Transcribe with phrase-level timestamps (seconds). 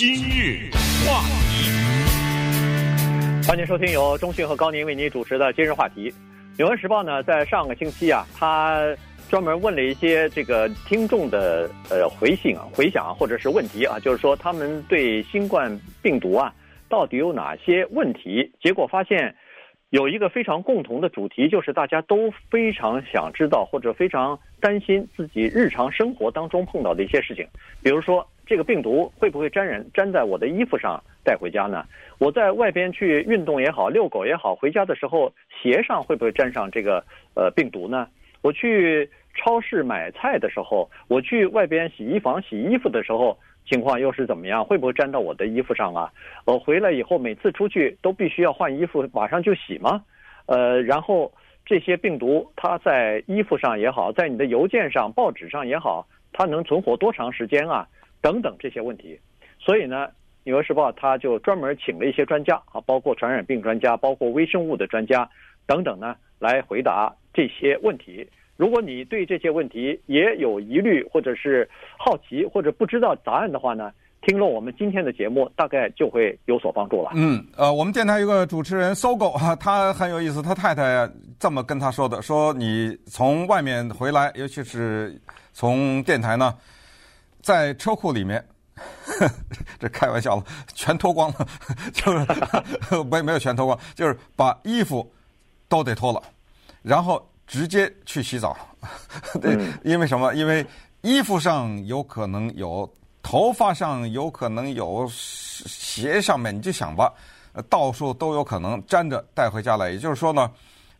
[0.00, 0.70] 今日
[1.06, 1.20] 话
[1.50, 1.68] 题，
[3.46, 6.10] 欢迎收听由中讯和高宁为您主持的今日话题。
[6.56, 8.80] 纽约时报呢，在上个星期啊，他
[9.28, 15.70] 专门问了一些这个听众的呃回信啊、回想或者是问题啊，就是说他们对新冠
[16.00, 16.50] 病毒啊
[16.88, 18.50] 到底有哪些问题？
[18.58, 19.36] 结果发现
[19.90, 27.46] 有一个非常共同的主题，就是大家都非常想知道或者非常担心自己日常生活当中碰到的一些事情，
[27.82, 28.26] 比如说。
[28.46, 31.86] 这个病毒会不会沾染，沾在我的衣服上带回家呢？
[32.18, 35.32] 我在外边去运动也好，遛狗也好，回家的时候
[35.62, 37.04] 鞋上会不会沾上这个
[37.34, 38.08] 呃病毒呢？
[38.42, 44.64] 我去超市买菜的时候，我去外边洗衣房洗衣服的时候，情况又是怎么样？
[44.64, 46.12] 会不会沾到我的衣服上啊？
[46.44, 50.02] 我回来以后每次出去都必须要换衣服，马上就洗吗？
[50.46, 51.32] 呃，然后
[51.64, 57.86] 这些病毒它在衣服上也好，在你的邮件上、报纸上也好，它能存活多长时间啊？
[58.22, 59.18] 等等这些问题，
[59.58, 60.06] 所以呢，
[60.44, 65.26] 《纽约时报》他就专门请了一些专家啊，包括传染病专家，包括微生物的专家
[65.66, 68.28] 等等呢，来回答这些问题。
[68.60, 71.66] 如果你对这些问题也有疑虑，或者是
[71.98, 77.12] 好奇，或者不知道答案的话呢，听了我们今天的节目，大概就会有所帮助了。
[77.14, 85.18] 嗯，呃，我们电台有个主持人搜狗哈，他很有意思，他太太这么跟他说的：说你从外面回来，尤其是
[85.54, 86.54] 从电台呢。
[87.40, 88.44] 在车库里面，
[89.80, 91.48] 这开玩笑了，全脱光了，
[91.94, 92.26] 就是
[93.10, 95.10] 没没有全脱光，就是把衣服
[95.66, 96.22] 都得脱了，
[96.82, 98.56] 然后直接去洗澡。
[99.42, 100.32] 对，因为什么？
[100.34, 100.64] 因为
[101.00, 102.88] 衣服上有可能有，
[103.24, 107.12] 头发上有可能有，鞋上面你就想吧，
[107.68, 109.90] 到处都有可能沾着带回家来。
[109.90, 110.48] 也就是说呢，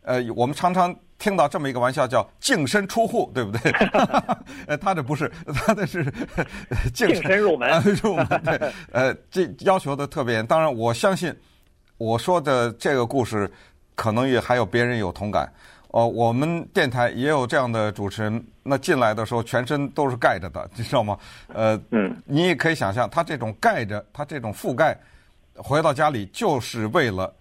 [0.01, 0.93] 呃，我们常常。
[1.21, 3.71] 听到这么一个玩笑叫“净身出户”，对不对？
[4.65, 6.03] 呃，他这不是，他这是
[6.95, 7.79] 净身入门。
[8.01, 10.47] 入门，对，呃，这要求的特别严。
[10.47, 11.31] 当然，我相信
[11.99, 13.47] 我说的这个故事，
[13.93, 15.47] 可能也还有别人有同感。
[15.91, 21.17] 哦，我们电台也有这样的主持人，那进来的时候全身都是盖着的，你知道吗？
[21.53, 24.97] 呃，嗯，你也可以想象，他这种盖着，他这种覆盖，
[25.55, 27.33] 回到家里就是为了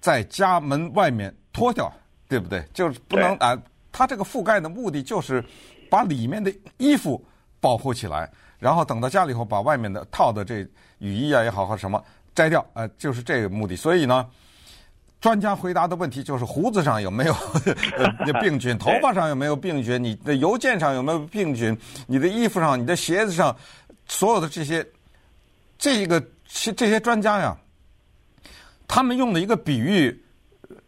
[0.00, 1.92] 在家门外面脱掉。
[2.26, 2.64] 对不对？
[2.72, 3.56] 就是不能啊！
[3.92, 5.44] 他这个覆盖的目的就是
[5.90, 7.22] 把里面的衣服
[7.60, 8.28] 保护起来，
[8.58, 10.66] 然后等到家里以后把外面的套的这
[10.98, 12.02] 雨衣啊也好和什么
[12.34, 13.76] 摘掉，呃，就是这个目的。
[13.76, 14.26] 所以呢，
[15.24, 17.34] 专家回答的问题就是胡子上有没有
[18.42, 21.74] 病菌， 头发上有没有病菌，你的邮件上有没有病菌，
[22.06, 23.56] 你的衣服上、你的鞋子上，
[24.06, 24.86] 所有的这些，
[25.78, 26.22] 这个
[26.76, 27.56] 这些专家呀，
[28.86, 30.22] 他们用的一个比喻。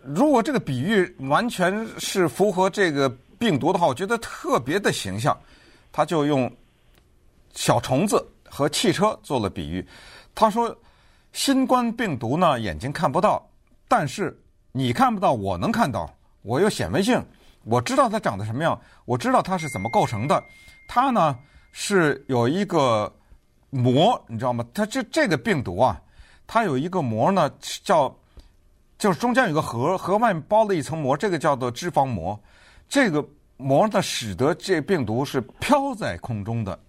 [0.02, 3.08] 如果这个比喻完全是符合这个
[3.38, 5.34] 病毒的话，我觉得特别的形象。
[5.90, 6.54] 他就用
[7.54, 9.82] 小虫子和汽车做了比喻。
[10.34, 10.76] 他说
[11.32, 13.42] ：“新冠病毒呢，眼睛看不到，
[13.88, 14.38] 但是
[14.72, 16.12] 你看不到，我能看到。
[16.42, 17.20] 我有显微镜，
[17.64, 20.42] 我知道它长得什么样，我知道它是怎么构成的。
[20.86, 21.38] 它呢
[21.72, 23.12] 是有一个
[23.70, 24.64] 膜，你知道吗？
[24.72, 26.00] 它这这个病毒啊，
[26.46, 27.50] 它有一个膜呢，
[27.82, 28.14] 叫。”
[28.98, 32.40] 就是中间有个核，核外面包了一层膜，这个叫做脂肪膜。
[32.88, 33.22] 这个
[33.58, 36.80] 膜呢，使得这病毒是飘在空中的，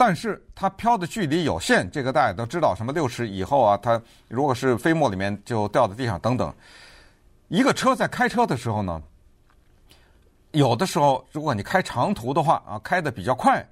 [0.00, 1.90] 但是它飘的距离有限。
[1.90, 6.50] 这个大家都知道，什么六尺以后啊，它如果是飞沫里面就掉在地上等等。
[7.48, 9.02] 一个车在开车的时候呢，
[10.52, 13.62] 有的时候如果你开长途的话啊，开得比较快。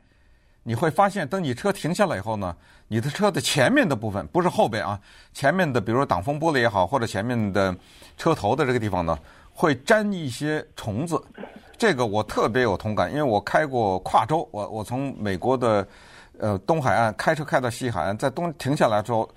[0.65, 2.55] 你会发现，等你车停下来以后呢，
[2.89, 5.01] 你的车的前面的部分不是后背啊，
[5.33, 7.75] 前面的比如说挡风玻璃也好，或者前面的
[8.19, 9.19] 车头的这个地方呢，
[9.55, 11.19] 会粘一些虫子。
[11.79, 15.87] 这个我特别有同感，因为我开过跨州，我我从美国的
[16.39, 19.29] 呃东海岸开车开到西海岸，在东停下来之后，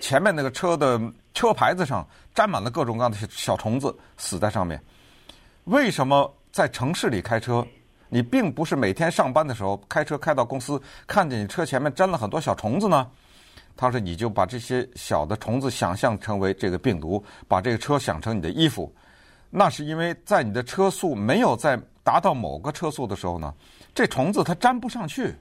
[0.00, 1.00] 前面那个车的
[1.34, 4.82] 车牌子上沾满了各种各样的小虫子，死在上面。
[5.64, 7.66] 为什么在城市里开车？
[8.08, 13.10] 你并不是每天上班的时候开车开到公司，看见你车前面沾了很多小虫子呢。
[13.76, 18.90] 他说：“你就把这些小的虫子想象成为这个病毒，把这个车想成你的衣服。
[19.50, 23.52] 那是因为在你的车速没有在达到某个车速的时候呢，
[23.94, 25.34] 这虫子它粘不上去，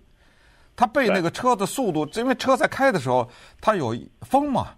[0.75, 3.29] 它被那个车的速度，因为车在开的时候
[3.59, 4.69] 它有风嘛，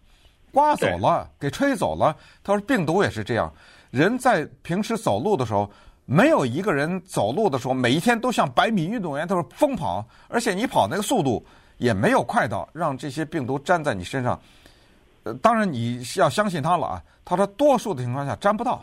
[0.52, 2.16] 刮走了，给吹走了。
[2.44, 3.54] 他说病毒也是这样，
[3.92, 5.70] 人在平时走路的时候。”
[6.10, 11.46] 没有一个人走路的时候，每一天都像百米运动员他说疯跑，而且你跑那个速度
[11.76, 14.40] 也没有快到让这些病毒粘在你身上。
[15.24, 17.04] 呃，当然你要相信他了啊。
[17.26, 18.82] 他说，多数的情况下粘不到，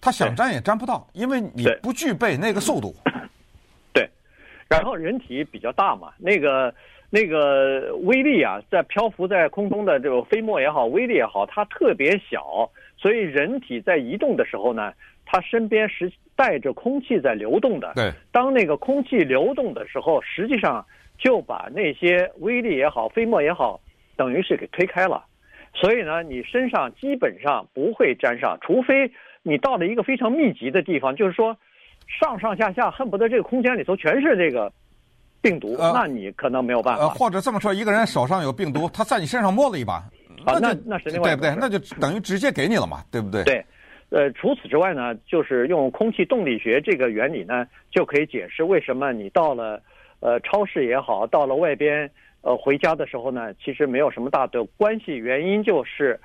[0.00, 2.92] 他想粘也粘不到，因为你不具备那个速度。
[4.68, 4.76] 对。
[4.78, 6.74] 然后人体比较大嘛，那个
[7.10, 14.92] 那个微粒啊，在漂浮在空中的这个飞沫也好，微粒也好，它特别小，所以人体在移动的时候呢，
[15.24, 17.92] 它身边实带着空气在流动的。
[17.94, 20.84] 对，当那个空气流动的时候，实际上
[21.18, 23.80] 就把那些微粒也好，飞沫也好，
[24.16, 25.24] 等于是给推开了。
[25.74, 29.10] 所以呢，你身上基本上不会沾上，除非
[29.42, 31.56] 你到了一个非常密集的地方，就是说
[32.08, 34.72] 上上下下恨不得这个空间里头全是这个。
[35.40, 37.04] 病毒，那你可能没有办法。
[37.04, 39.94] 呃，或者这么说，一个人手上有病毒，他在你身上摸了一把，
[40.44, 41.54] 啊，那那是另外，对不对？
[41.54, 43.44] 那就等于直接给你了嘛，对不对？
[43.44, 43.64] 对，
[44.10, 49.80] 呃，除此之外呢，就是用空气动力学这个原理呢，就可以解释为什么你到了
[50.18, 52.10] 呃超市也好，到了外边
[52.40, 55.16] 呃回家的时候呢，其实没有什么大的关系。
[55.16, 56.18] 原因就是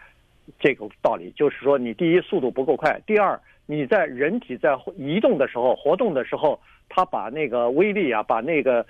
[0.59, 6.59] 这个道理，就是说你第一速度不够快，第二你在人体在移动的时候、活动的时候。
[6.89, 8.85] 它把那个微粒啊，把那个，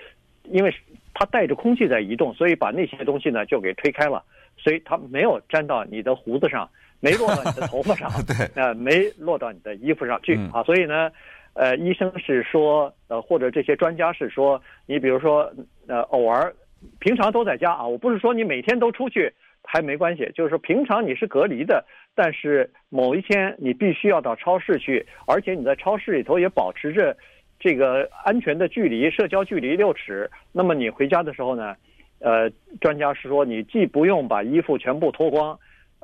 [0.50, 0.74] 因为
[1.14, 4.22] 它带着空气在移动，所以把那些东西呢就给推开了，
[4.58, 6.70] 所以它没有粘到你的胡子上，
[7.00, 10.62] 没落到你的头发上， 对，呃，没落到你的衣服上去啊。
[10.64, 11.10] 所以呢，
[11.54, 15.50] 呃，医生是说，呃，或者这些专家是说，你比如说，
[15.88, 16.54] 呃，偶尔，
[17.00, 19.32] 平常都在家啊，我不是说你每天都出去
[19.63, 21.83] 还没关系，就是说平常你是隔离的，
[22.13, 27.15] 但是某一天你必须要到超市去，而且你在超市里头也保持着。
[27.60, 30.30] 这个安全的距离，社交距离六尺。
[30.51, 31.74] 那么你回家的时候呢，
[32.19, 32.50] 呃，
[32.81, 35.57] 专家是说你既不用把衣服全部脱光，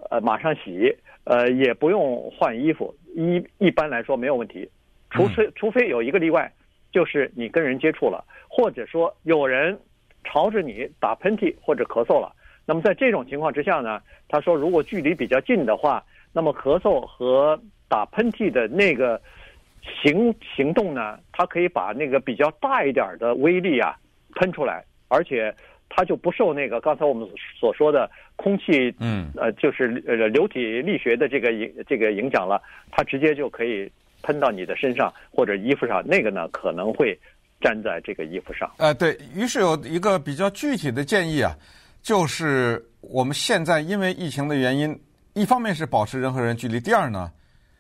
[0.10, 0.96] 呃，马上洗，
[1.26, 2.96] 呃，也不用换衣服。
[3.14, 4.70] 一一般来说没有问题，
[5.10, 6.50] 除非除非有一个例外，
[6.94, 9.78] 就是你跟人接触了，或者说有人
[10.24, 12.34] 朝着你打喷嚏或者咳嗽了。
[12.70, 19.20] 那么在这种情况之下呢，他说如果距离比较近的话，那么咳嗽和打喷嚏的那个。
[20.04, 23.96] 行行动呢，它可以把那个比较大一点的威力啊
[24.36, 25.52] 喷出来，而且
[25.88, 27.28] 它就不受那个刚才我们
[27.58, 32.62] 所说的空气，嗯，呃，就是呃流体力学的这个影这个影响了，
[32.92, 33.90] 它直接就可以
[34.22, 37.18] 喷到你的身上或者衣服上，那个呢可能会
[37.62, 38.70] 粘在这个衣服上。
[38.78, 41.56] 呃，对，于是有一个比较具体的建议啊，
[42.02, 45.00] 就是我们现在因为疫情的原因，
[45.34, 47.32] 一方面是保持人和人距离，第二呢，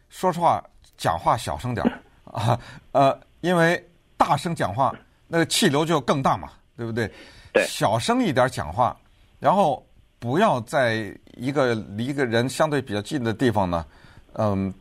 [0.09, 0.63] 说实话。
[0.97, 1.97] 讲话小声点儿
[2.29, 2.59] 啊，
[2.91, 3.81] 呃，因为
[4.17, 4.93] 大声讲话，
[5.29, 7.09] 那个气流就更大嘛，对不对？
[7.53, 8.93] 对，小声一点讲话，
[9.39, 9.81] 然后
[10.19, 13.85] 不要在一个离一个人相对比较近的地方呢，
[14.33, 14.73] 嗯，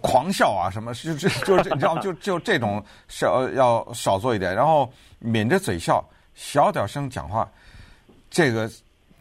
[0.00, 4.88] 狂笑啊什么，就就就你知道，就就这种少要少做一点，然后
[5.18, 7.50] 抿着嘴笑，小点声讲话，
[8.34, 8.68] 这个。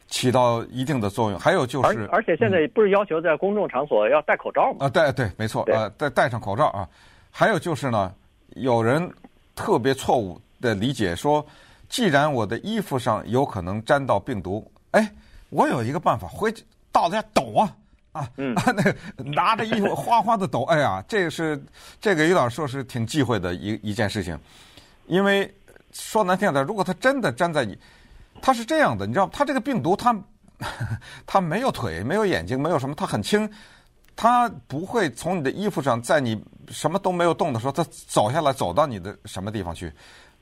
[0.10, 4.86] 起到一定的作用，还有就是，而且现在不是要求在公众场所要戴口罩吗？
[4.86, 6.88] 啊，对对，没错，呃，戴戴上口罩啊。
[7.31, 8.13] 还有就是呢，
[8.50, 9.12] 有人
[9.56, 11.44] 特别错误的理解说，
[11.89, 15.12] 既然我的衣服上有可能沾到病毒，哎，
[15.50, 17.75] 我有一个办法，回去到家抖啊
[18.12, 21.60] 啊，嗯， 那个拿着衣服哗哗的抖， 哎呀，这个是
[22.00, 24.38] 这个有点说是挺忌讳的一一件事情，
[25.07, 25.51] 因为
[25.92, 27.75] 说难听点，如果他真的粘在你。
[28.45, 30.13] 它是这样的，你知道，它这个病毒它，
[30.60, 30.69] 它
[31.25, 33.50] 它 没有腿，没有眼睛，没有什么，它很轻，
[34.18, 36.38] 它不会从你的衣服上，在你
[36.68, 39.90] 什么都没有动的时候，它走下来，走到你的什么地方去。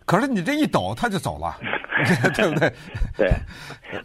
[0.04, 1.56] 可是你这一抖，它就走了，
[2.34, 2.74] 对不对？
[3.16, 3.30] 对，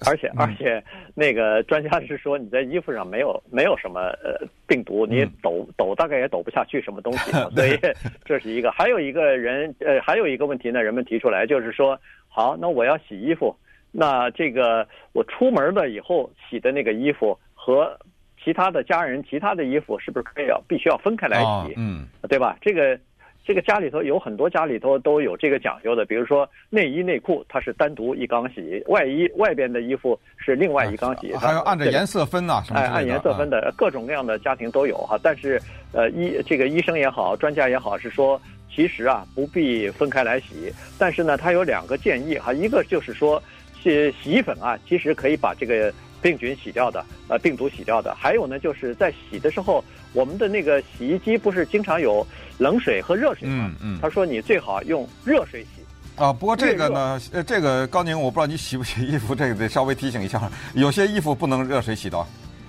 [0.04, 0.84] 而且而且
[1.14, 7.80] 那个专家是说，你在衣服上没有没有什么呃病毒，你抖抖大概也抖不下去什么东西，所以
[8.26, 8.70] 这是一个。
[8.70, 13.56] 还有一个人呃，还有一个问题呢，人们提出来就是说，好，那我要洗衣服。
[13.98, 17.98] 那这个我出门了以后洗的那个衣服和
[18.44, 21.72] 其他的家人其他的衣服是不是可以要必须要分开来洗？
[21.78, 22.58] 嗯，对吧？
[22.60, 22.98] 这个
[23.42, 35.18] 这个家里头有很多家里头都有这个讲究的，比如说内衣内裤它是单独一缸洗，外衣外边的衣服是另外一缸洗，还要按照颜色分呐，哎，按颜色分的，各种各样的家庭都有哈。
[35.22, 35.58] 但是
[35.92, 38.38] 呃，医这个医生也好，专家也好是说，
[38.70, 43.42] 其实啊不必分开来洗，但是呢，他有两个建议哈，一个就是说。
[43.86, 48.12] 洗洗衣粉啊，其实可以把这个病菌洗掉的，呃，病毒洗掉的。
[48.16, 52.26] 还有呢，就是在洗的时候，我们的那个洗衣机不是经常有
[52.58, 53.70] 冷水和热水吗？
[53.80, 53.98] 嗯嗯。
[54.02, 55.82] 他说你最好用热水洗。
[56.16, 62.26] 啊，不过这个呢，呃，这个高宁，我不知道你洗不洗衣服，这个得稍微提醒一下，有些衣服不能热水洗的。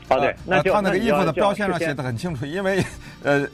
[0.07, 2.81] 啊，对，那就他那个衣服的标签上写的很清楚，因为
[3.23, 3.45] 呃，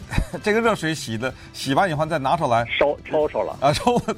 [0.44, 4.16] 这个热水洗的，洗完以后再拿出来收抽抽了啊，抽了，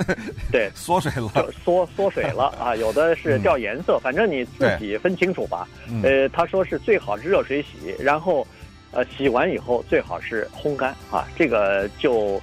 [0.52, 5.68] 对，缩水了，缩缩水了 啊，有的是掉颜色，反正你自己分清楚吧。
[6.04, 8.46] 呃，他说是最好是热水洗，然后
[8.92, 12.42] 呃洗完以后最好是烘干啊，这个就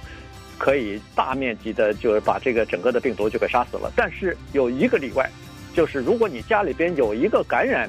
[0.57, 3.91] 可以大面积的，就是把这个整个的病毒就给杀死了。
[3.95, 5.29] 但是有一个例外，
[5.75, 7.87] 就是如果你家里边有一个感染，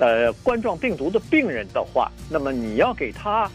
[0.00, 3.48] 呃，冠状病毒的病人的话，那么你要给他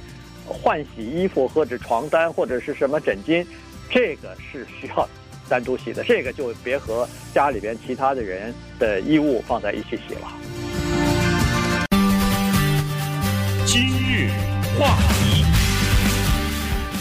[0.46, 3.46] 换洗衣服或者床单或者是什么枕巾，
[3.90, 5.08] 这个是需要
[5.50, 10.28] 单独洗的，这个就别和家里边其他的人的衣物放在一起洗了。
[13.66, 14.30] 今日
[14.80, 15.44] 话题，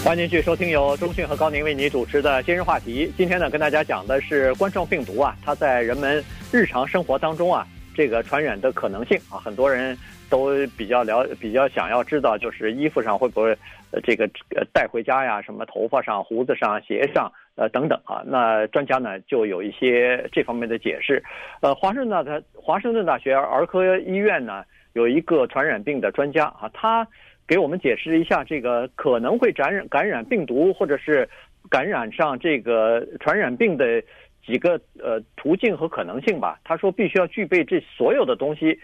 [0.04, 3.12] 欢迎继续收听由中讯和高宁为你主持的今日话题。
[3.16, 7.64] 今天呢，跟大家讲的是冠状病毒啊，它在人们日常生活当中啊。
[7.98, 9.98] 这个传染的可能性啊，很多人
[10.30, 13.50] 都比较了，比较想要知道，就是衣服上会不会
[13.90, 14.24] 呃这个
[14.54, 15.42] 呃带回家呀？
[15.42, 18.22] 什么头发上、胡子上、鞋上呃等等啊？
[18.24, 21.20] 那专家呢就有一些这方面的解释。
[21.60, 24.62] 呃，华盛顿的华盛顿大学儿科医院呢
[24.92, 27.04] 有一个传染病的专家啊，他
[27.48, 31.28] 给我们解释一下这个可能会感染感染病毒或者是
[31.68, 34.00] 感染上这个传染病的。
[34.48, 36.58] 几个呃途径和可能性吧。
[36.64, 38.80] 他说必须要具备这所有的东西。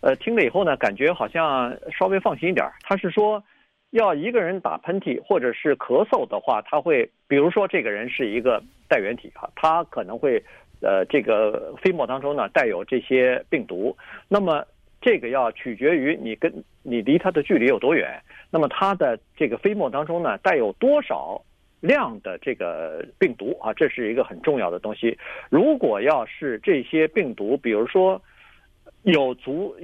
[0.00, 2.66] 呃，听了以后呢，感觉好像稍微放心一点。
[2.80, 3.42] 他是说，
[3.90, 10.42] 要一个人打喷嚏或者是咳嗽的话，他会比如说这个人是一个带原体哈，他可能会
[10.80, 13.96] 呃这个飞沫当中呢带有这些病毒。
[14.28, 14.64] 那么
[15.00, 18.20] 这个要取决于你跟你离他的距离有多远。
[18.50, 21.40] 那么他的这个飞沫当中呢带有多少？
[21.84, 25.18] 量的这个病毒啊，这是一个很重要的东西。
[25.50, 28.20] 如果要是这些病毒，比如说
[29.02, 29.76] 有足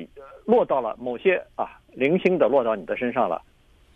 [0.46, 3.42] 落到了某些啊零星的落到你的身上了，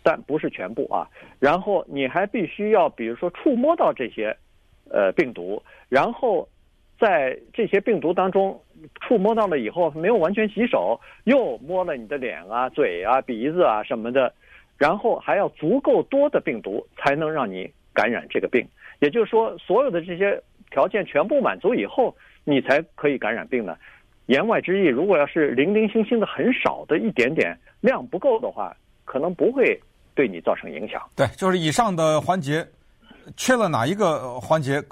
[0.03, 1.09] 但不是全部啊。
[1.39, 4.37] 然后你还必须要，比如说触摸到这些
[4.91, 5.59] 呃病毒，
[5.89, 6.47] 然后
[6.99, 8.61] 在这些病毒当中
[9.01, 14.31] 触摸到了以后，没有完全洗手，又摸了你的脸啊、嘴啊、鼻子啊什么的，
[14.77, 17.67] 然后还要足够多的病毒才能让你。
[17.95, 18.63] 感染这个病，
[18.99, 23.75] 也就是说，所有的这些条件全部满足以后，你才可以感染病呢。
[24.27, 28.75] 言外之意，如果要是零零星星的很少的一点点量不够的话，
[29.05, 29.79] 可能不会
[30.13, 31.01] 对你造成影响。
[31.15, 32.67] 对，就是以上的环节，
[33.37, 34.83] 缺了哪一个环节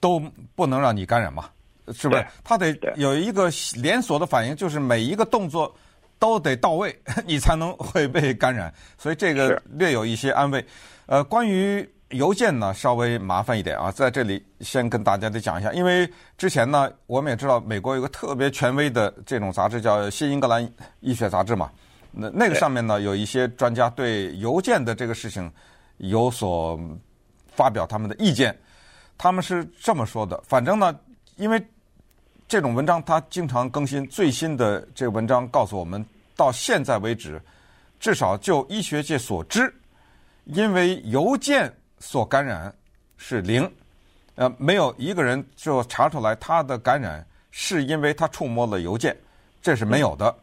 [0.00, 0.20] 都
[0.54, 1.50] 不能让你感染嘛，
[1.92, 2.24] 是不是？
[2.44, 3.50] 它得有一个
[3.82, 5.74] 连锁的反应，就是每一个动作
[6.18, 8.72] 都得到位， 你才能会被感染。
[8.96, 10.64] 所以这个略有一些安慰。
[11.06, 11.86] 呃，关于。
[12.10, 20.66] 邮件呢，稍微麻烦一点啊，在这里先跟大家再讲一下，因为之前呢，我们也知道美国有个特别权威的这种杂志叫《新英格兰
[21.00, 21.70] 医学杂志》嘛，
[22.10, 25.52] 那那个上面呢，有一些专家对邮件的这个事情
[25.98, 26.80] 有所
[27.48, 28.58] 发表他们的意见，
[29.18, 30.98] 他们是这么说的，反正呢，
[31.36, 31.62] 因为
[32.48, 36.02] 这种文章它经常更新，最新的这个文章告诉我们，
[36.34, 37.38] 到现在为止，
[38.00, 39.70] 至少就医学界所知，
[40.44, 41.70] 因为邮件。
[42.00, 42.72] 所感染
[43.16, 43.70] 是零，
[44.34, 49.16] 呃，没有一个人就查出来他的感染是因为他触摸了邮件，
[49.60, 50.34] 这是没有的。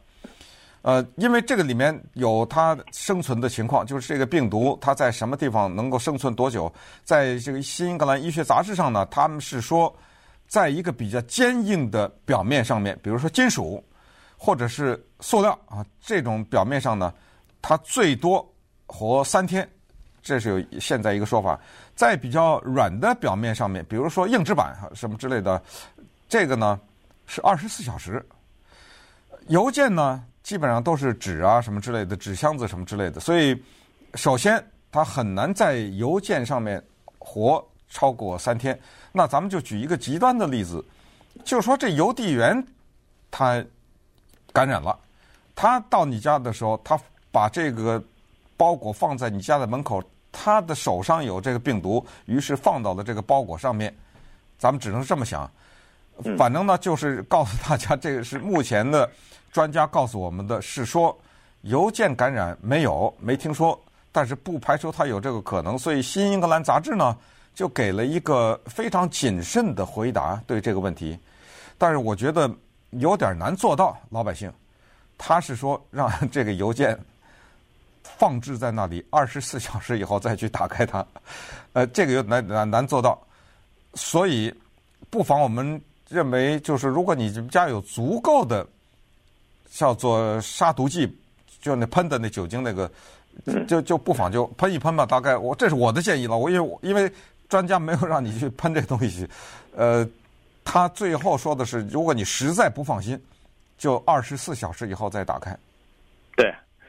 [0.82, 6.72] 呃，因为这个里面有它生存的情况，就是这个病毒它在什么地方能够生存多久？
[7.02, 9.92] 在这个《新英格兰医学杂志》上呢，他们是说，
[10.46, 13.82] 在一个比较坚硬的表面上面，比如说金属
[14.36, 17.12] 或者是塑料啊这种表面上呢，
[17.60, 18.48] 它最多
[18.86, 19.68] 活三天。
[20.26, 21.56] 这是有现在一个说法，
[21.94, 25.62] 在比较软的表面上面，比如说硬纸板什么之类的，
[26.28, 26.80] 这个呢
[27.26, 28.20] 是二十四小时。
[29.46, 33.56] 邮件呢基本上都是纸啊什么之类的，纸箱子什么之类的，所以
[34.16, 36.82] 首先它很难在邮件上面
[37.20, 38.76] 活超过三天。
[39.12, 40.84] 那咱们就举一个极端的例子，
[41.44, 42.60] 就是说这邮递员
[43.30, 43.64] 他
[44.52, 44.98] 感染了，
[45.54, 46.98] 他到你家的时候，他
[47.30, 48.02] 把这个
[48.56, 50.02] 包裹放在你家的门口。
[50.38, 53.92] 他的手上有这个病毒，于是放到了这个包裹上面。
[54.58, 55.50] 咱们只能这么想，
[56.36, 59.08] 反正呢，就是告诉大家，这个是目前的
[59.50, 61.16] 专家告诉我们的，是说
[61.62, 63.78] 邮件感染没有，没听说，
[64.12, 65.78] 但是不排除他有这个可能。
[65.78, 67.16] 所以《新英格兰杂志》呢，
[67.54, 71.18] 就给了一个非常谨慎的回答对这个问题。
[71.76, 72.50] 但是我觉得
[72.90, 74.52] 有点难做到，老百姓，
[75.18, 76.98] 他是说让这个邮件。
[78.18, 81.06] 放置在那里二十四 小时以后再去打开它，
[81.74, 83.18] 呃，这个有难难难做到，
[83.94, 84.52] 所以
[85.10, 88.66] 不妨我们认为，就是如果你家有足够的
[89.70, 91.14] 叫做杀毒剂，
[91.60, 92.90] 就那喷的那酒精那个，
[93.66, 95.04] 就就不妨就喷一喷吧。
[95.04, 97.12] 大概我这是我的建议了，我因为因为
[97.48, 99.28] 专家没有让你去喷这东西，
[99.76, 100.08] 呃，
[100.64, 103.20] 他最后说的是，如果你实在不放心，
[103.76, 105.56] 就二十四小时以后再打开。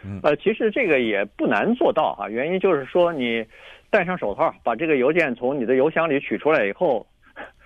[0.03, 0.29] 对。
[0.29, 3.45] 呃，其实这个也不难做到哈，原因就是说你
[3.89, 7.05] 戴上手套，把这个邮件从你的邮箱里取出来以后，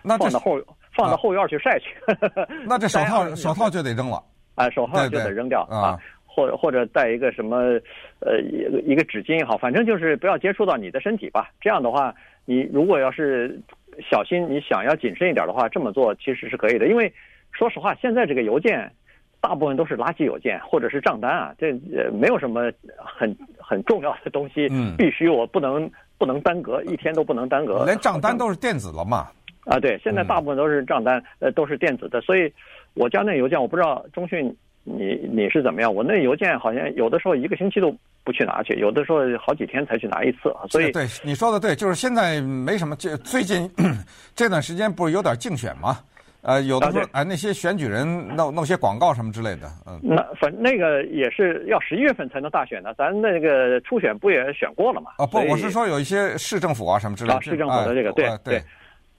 [0.03, 0.59] 放到后
[0.95, 1.87] 放到后院去晒去。
[2.67, 4.21] 那这手套手套就得扔了。
[4.55, 7.57] 啊，手套就得扔掉啊，或者或者带一个什么
[8.19, 11.49] 呃一个一个纸巾也好，反正就是不要接触到你的身体吧。
[11.61, 12.13] 这样的话，
[12.45, 13.59] 你如果要是
[14.11, 16.87] 小心，你想要谨慎一点的话，这么做其实是可以的。
[16.87, 17.11] 因为
[17.51, 18.91] 说实话，现在这个邮件
[19.41, 27.83] 大部分都是垃圾邮件或者是账单啊，这呃没有什么很很重要的东西，嗯，必须我不能不能耽搁，一天都不能耽搁。
[27.85, 29.27] 连账单都是电子了嘛？
[29.65, 32.53] 啊，对，现在大部分都是账单，呃，都是电子的，所以。
[32.93, 35.95] 我家那邮件我不知道，中讯你你是怎么样？
[35.95, 37.89] 我那邮件好像有的时候一个星期都
[38.25, 40.53] 不去拿去，有的时候好几天才去拿一次。
[40.69, 42.93] 所以对你说的对，就是现在没什么。
[42.97, 43.71] 这最近
[44.35, 45.99] 这段时间不是有点竞选吗？
[46.41, 48.05] 呃，有的时候哎，那些选举人
[48.35, 49.99] 弄弄些广告什么之类的，嗯。
[50.01, 55.11] 那反那个也是要十一月份才能大选的，咱那个初选不也选过了吗？
[55.17, 57.35] 啊，不，我是说有一些市政府啊什么之类的。
[57.35, 58.61] 啊，市政府的这个，对对。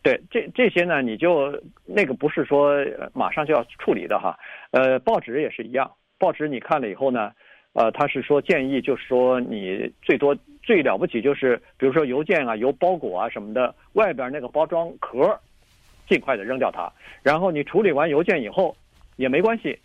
[0.04, 2.74] 对，这这些呢，你就那个不是说
[3.12, 4.36] 马上就要处理的哈，
[4.72, 5.88] 呃，报纸也是一样，
[6.18, 7.30] 报纸你看了以后呢，
[7.74, 15.38] 呃，他是说建议，就是说你最多最了不起就是，比如说邮件啊、邮包裹啊什么的，外边那个包装壳，
[16.12, 16.92] 尽快的扔掉它，
[17.22, 18.76] 然后你处理完邮件以后
[19.16, 19.78] 也没关系，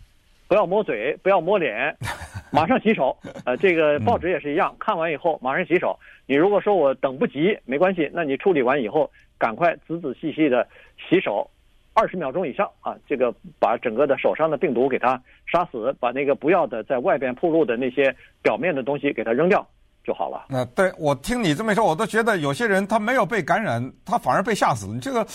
[0.46, 1.96] 不要摸嘴，不要摸脸，
[2.52, 3.16] 马上洗手，
[3.46, 5.98] 呃，这个报纸也是一样，看完以后马上洗手。
[6.26, 9.10] 你如果说我等不及，没关系，那你处理完以后。
[9.40, 10.66] 赶快仔仔细细的
[11.08, 11.48] 洗手，
[11.94, 12.96] 二十秒钟以上啊！
[13.06, 19.64] 这个把整个的手上的病毒给它杀死，把那个不要的在外边暴露的那些表面的东西给它扔掉
[20.08, 20.46] 就好了。
[20.48, 24.94] 那对我听你这么一说，我都觉得有些人他没有被感染，他反而被吓死了。
[24.94, 25.26] 你这个，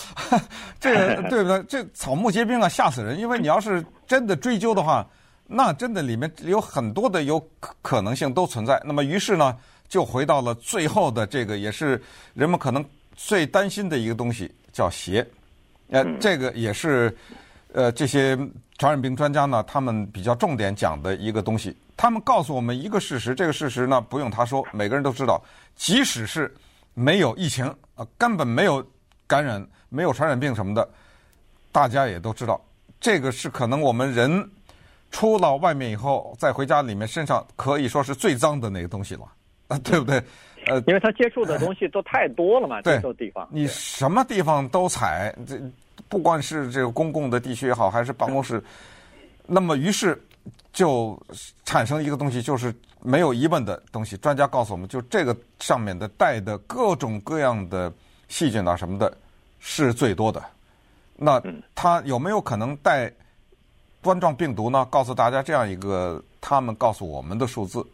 [0.80, 1.62] 这个 对不对？
[1.68, 3.16] 这草木皆兵啊，吓死人！
[3.16, 5.06] 因为你要是真的追究的话，
[5.46, 7.40] 那真的里面有很多的有
[7.80, 8.82] 可能性都存在。
[8.84, 9.56] 那么于是呢，
[9.88, 12.02] 就回到了最后的这个，也是
[12.34, 12.84] 人们可能。
[13.16, 15.24] 最担心的一个东西叫鞋，
[15.90, 17.16] 呃，这个也是，
[17.72, 18.36] 呃，这些
[18.78, 21.76] 传染病专家呢，他们比较重点讲的一个东西。
[21.96, 25.40] 他们告诉我们一个事实，这个事实呢，不用他说，每个人都知道。
[25.76, 26.52] 即使是
[26.92, 28.84] 没有疫情啊，根本没有
[29.26, 30.88] 感染、没有传染病什么的，
[31.70, 32.60] 大家也都知道，
[33.00, 34.50] 这个是可能我们人
[35.12, 39.22] 出到外面以后，再回家里面身上可以说是最脏的那个东西了，
[39.68, 40.20] 啊，对不对？
[40.66, 45.60] 呃，因为他接触的东西都太多了嘛，这个地方，你什么地方都踩，这
[46.14, 48.62] 不管是这个公共的地区也好，还是办公室，
[49.48, 50.16] 那么于是
[50.72, 51.20] 就
[51.64, 54.16] 产生一个东西，就是没有疑问的东西。
[54.18, 57.92] 专家告诉我们，就这个上面的带的各种各样的
[58.28, 59.12] 细菌啊什么的，
[59.58, 60.40] 是最多的。
[61.16, 61.42] 那
[61.74, 63.12] 它有没有可能带
[64.00, 64.86] 冠状病毒呢？
[64.88, 67.84] 告诉大家这样一个，他们告诉我们的数字，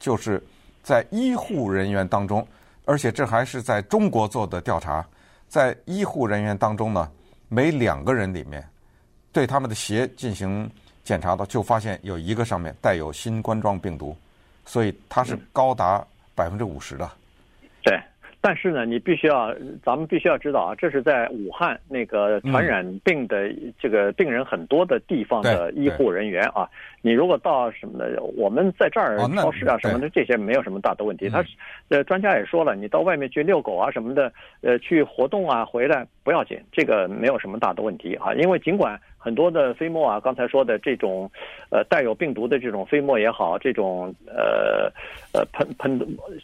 [0.00, 0.42] 就是。
[0.80, 2.46] 在医护人员当中，
[2.86, 5.06] 而且这还是在中国做的调查，
[5.46, 7.10] 在医护人员当中呢，
[7.48, 8.62] 每两个人里面，
[9.32, 10.70] 对他们的鞋进行
[11.02, 14.16] 检查的，就发现有一个上面带有新冠状病毒，
[14.66, 17.10] 所以它是高达百分之五十的。
[17.82, 17.98] 对。
[18.40, 19.52] 但是呢，你必须要，
[19.84, 26.68] 咱们必须要知道啊，这是在武汉那个传染病的这个病人很多的地方的医护人员啊。
[27.02, 31.28] 你如果到什么的，我们在这儿超市啊什么的，这些没有什么大的问题。
[31.28, 31.44] 他
[31.88, 38.32] 呃，专家也说了，你到外面去遛狗啊什么的，呃，去活动啊回来不要紧，这个没有什么大的问题啊。
[38.34, 38.98] 因为尽管。
[39.18, 41.28] 很多的飞沫啊，刚才说的这种，
[41.70, 44.90] 呃，带有病毒的这种飞沫也好，这种呃
[45.32, 45.98] 呃喷喷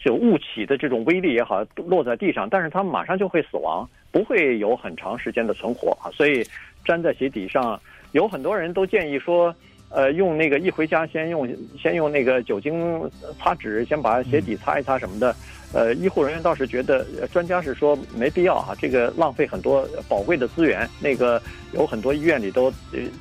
[0.05, 6.11] 就雾起的这种微粒也好，落在地上，但是它们马上就会死亡，不会有很长时间的存活啊。
[6.13, 6.45] 所以
[6.85, 9.55] 粘在鞋底上，有很多人都建议说，
[9.95, 11.49] 呃，用那个一回家先用
[11.81, 15.35] 先用那个酒精擦纸，先把鞋底擦一擦什么的。
[15.73, 20.89] 呃，医护人员倒是觉得，专家是说没必要啊，这个浪费很多宝贵的资源。
[21.01, 21.41] 那个
[21.73, 22.73] 有很多医院里都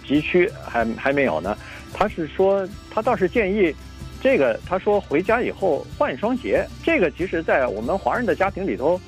[0.06, 1.58] 急需，还还没有呢。
[1.94, 3.74] 他是说，他倒是建议，
[4.22, 6.64] 这个他说回家以后换一双鞋。
[6.84, 9.00] 这个其实，在我们华人的家庭里头，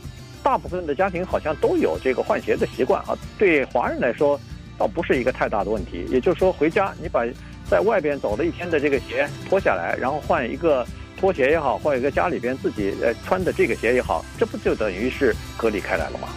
[0.43, 3.17] 大部分的家庭好像都有这个换鞋的习惯啊。
[3.37, 4.39] 对华人来说，
[4.75, 6.03] 倒不是一个太大的问题。
[6.09, 7.23] 也就是说，回家你把
[7.69, 10.85] 在外边走了一天的这个鞋脱下来，然后换一个。
[11.17, 16.27] 拖鞋也好，换一个家里边自己呃穿的这个鞋也好，这不就等于是隔离开来了吗？